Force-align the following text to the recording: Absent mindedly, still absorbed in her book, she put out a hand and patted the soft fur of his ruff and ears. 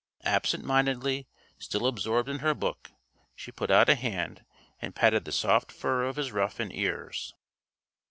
Absent 0.25 0.63
mindedly, 0.65 1.27
still 1.59 1.85
absorbed 1.85 2.27
in 2.27 2.39
her 2.39 2.55
book, 2.55 2.89
she 3.35 3.51
put 3.51 3.69
out 3.69 3.87
a 3.87 3.93
hand 3.93 4.43
and 4.81 4.95
patted 4.95 5.25
the 5.25 5.31
soft 5.31 5.71
fur 5.71 6.05
of 6.05 6.15
his 6.15 6.31
ruff 6.31 6.59
and 6.59 6.73
ears. 6.73 7.35